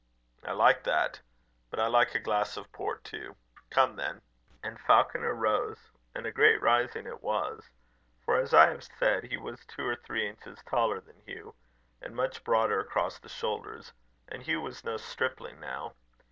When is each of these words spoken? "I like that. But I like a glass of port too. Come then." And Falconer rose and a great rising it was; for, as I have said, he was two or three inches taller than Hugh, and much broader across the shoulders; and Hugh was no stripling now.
"I 0.43 0.51
like 0.53 0.83
that. 0.85 1.21
But 1.69 1.79
I 1.79 1.85
like 1.85 2.15
a 2.15 2.19
glass 2.19 2.57
of 2.57 2.71
port 2.71 3.03
too. 3.03 3.35
Come 3.69 3.97
then." 3.97 4.23
And 4.63 4.79
Falconer 4.79 5.35
rose 5.35 5.91
and 6.15 6.25
a 6.25 6.31
great 6.31 6.59
rising 6.59 7.05
it 7.05 7.21
was; 7.21 7.69
for, 8.25 8.35
as 8.37 8.51
I 8.51 8.69
have 8.71 8.83
said, 8.83 9.25
he 9.25 9.37
was 9.37 9.63
two 9.67 9.85
or 9.85 9.95
three 9.95 10.27
inches 10.27 10.57
taller 10.67 11.01
than 11.01 11.19
Hugh, 11.27 11.53
and 12.01 12.15
much 12.15 12.43
broader 12.43 12.79
across 12.79 13.19
the 13.19 13.29
shoulders; 13.29 13.93
and 14.27 14.41
Hugh 14.41 14.61
was 14.61 14.83
no 14.83 14.97
stripling 14.97 15.59
now. 15.59 15.93